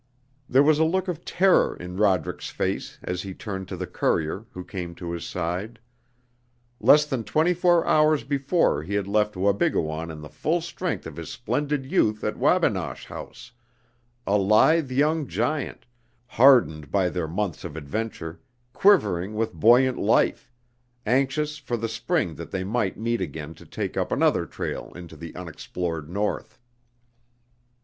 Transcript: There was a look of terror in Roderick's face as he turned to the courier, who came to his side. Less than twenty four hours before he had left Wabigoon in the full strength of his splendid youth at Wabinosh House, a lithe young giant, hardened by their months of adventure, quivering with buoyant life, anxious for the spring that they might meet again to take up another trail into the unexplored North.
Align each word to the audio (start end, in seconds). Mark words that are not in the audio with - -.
There 0.49 0.63
was 0.63 0.79
a 0.79 0.83
look 0.83 1.07
of 1.07 1.23
terror 1.25 1.75
in 1.75 1.95
Roderick's 1.95 2.49
face 2.49 2.97
as 3.03 3.21
he 3.21 3.35
turned 3.35 3.67
to 3.67 3.77
the 3.77 3.85
courier, 3.85 4.47
who 4.49 4.63
came 4.63 4.95
to 4.95 5.11
his 5.11 5.23
side. 5.27 5.77
Less 6.79 7.05
than 7.05 7.23
twenty 7.23 7.53
four 7.53 7.85
hours 7.85 8.23
before 8.23 8.81
he 8.81 8.95
had 8.95 9.07
left 9.07 9.35
Wabigoon 9.37 10.09
in 10.09 10.19
the 10.21 10.27
full 10.27 10.59
strength 10.59 11.05
of 11.05 11.17
his 11.17 11.29
splendid 11.29 11.85
youth 11.91 12.23
at 12.23 12.35
Wabinosh 12.35 13.05
House, 13.05 13.51
a 14.25 14.39
lithe 14.39 14.89
young 14.91 15.27
giant, 15.27 15.85
hardened 16.25 16.89
by 16.89 17.07
their 17.07 17.27
months 17.27 17.63
of 17.63 17.75
adventure, 17.75 18.39
quivering 18.73 19.35
with 19.35 19.53
buoyant 19.53 19.99
life, 19.99 20.51
anxious 21.05 21.59
for 21.59 21.77
the 21.77 21.87
spring 21.87 22.33
that 22.33 22.49
they 22.49 22.63
might 22.63 22.97
meet 22.97 23.21
again 23.21 23.53
to 23.53 23.67
take 23.67 23.95
up 23.95 24.11
another 24.11 24.47
trail 24.47 24.91
into 24.95 25.15
the 25.15 25.35
unexplored 25.35 26.09
North. 26.09 26.57